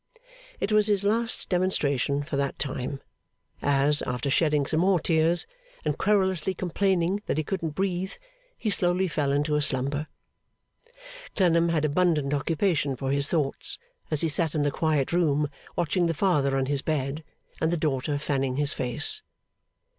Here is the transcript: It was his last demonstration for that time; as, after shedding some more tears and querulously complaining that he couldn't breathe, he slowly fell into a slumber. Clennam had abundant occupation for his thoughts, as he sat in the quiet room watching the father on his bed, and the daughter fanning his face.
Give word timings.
It 0.59 0.71
was 0.71 0.87
his 0.87 1.03
last 1.03 1.47
demonstration 1.47 2.23
for 2.23 2.35
that 2.35 2.57
time; 2.57 3.01
as, 3.61 4.01
after 4.01 4.31
shedding 4.31 4.65
some 4.65 4.79
more 4.79 4.99
tears 4.99 5.45
and 5.85 5.95
querulously 5.95 6.55
complaining 6.55 7.21
that 7.27 7.37
he 7.37 7.43
couldn't 7.43 7.75
breathe, 7.75 8.13
he 8.57 8.71
slowly 8.71 9.07
fell 9.07 9.31
into 9.31 9.55
a 9.55 9.61
slumber. 9.61 10.07
Clennam 11.35 11.69
had 11.69 11.85
abundant 11.85 12.33
occupation 12.33 12.95
for 12.95 13.11
his 13.11 13.27
thoughts, 13.27 13.77
as 14.09 14.21
he 14.21 14.27
sat 14.27 14.55
in 14.55 14.63
the 14.63 14.71
quiet 14.71 15.13
room 15.13 15.47
watching 15.75 16.07
the 16.07 16.15
father 16.15 16.57
on 16.57 16.65
his 16.65 16.81
bed, 16.81 17.23
and 17.59 17.69
the 17.69 17.77
daughter 17.77 18.17
fanning 18.17 18.55
his 18.55 18.73
face. 18.73 19.21